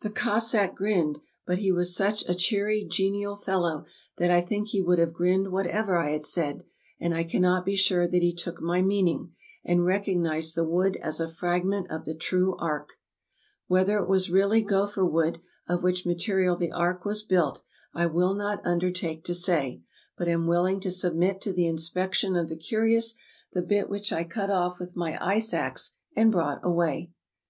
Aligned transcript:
The 0.00 0.08
Cossack 0.08 0.74
grinned; 0.74 1.18
but 1.44 1.58
he 1.58 1.70
was 1.70 1.94
such 1.94 2.26
a 2.26 2.34
cheery, 2.34 2.82
genial 2.90 3.36
fellow 3.36 3.84
that 4.16 4.30
I 4.30 4.40
think 4.40 4.68
he 4.68 4.80
would 4.80 4.98
have 4.98 5.12
grinned 5.12 5.52
whatever 5.52 5.98
I 5.98 6.12
had 6.12 6.24
said, 6.24 6.64
and 6.98 7.14
I 7.14 7.24
cannot 7.24 7.66
be 7.66 7.76
sure 7.76 8.08
that 8.08 8.22
he 8.22 8.34
took 8.34 8.62
my 8.62 8.80
meaning, 8.80 9.34
and 9.66 9.84
recognized 9.84 10.54
the 10.54 10.64
wood 10.64 10.96
as 11.02 11.20
a 11.20 11.28
fragment 11.28 11.90
of 11.90 12.06
the 12.06 12.14
true 12.14 12.56
Ark. 12.58 12.94
Whether 13.66 13.98
it 13.98 14.08
was 14.08 14.30
really 14.30 14.62
gopher 14.62 15.04
wood, 15.04 15.42
of 15.68 15.82
which 15.82 16.06
ma 16.06 16.12
terial 16.14 16.58
the 16.58 16.72
Ark 16.72 17.04
was 17.04 17.22
built, 17.22 17.60
I 17.92 18.06
will 18.06 18.32
not 18.34 18.64
undertake 18.64 19.24
to 19.24 19.34
say, 19.34 19.82
but 20.16 20.26
am 20.26 20.46
willing 20.46 20.80
to 20.80 20.90
submit 20.90 21.42
to 21.42 21.52
the 21.52 21.66
inspection 21.66 22.34
of 22.34 22.48
the 22.48 22.56
curious 22.56 23.14
the 23.52 23.60
bit 23.60 23.90
which 23.90 24.10
I 24.10 24.24
cut 24.24 24.48
off 24.48 24.78
with 24.80 24.96
my 24.96 25.18
ice 25.22 25.52
ax 25.52 25.96
and 26.16 26.32
brought 26.32 26.60
away. 26.64 27.10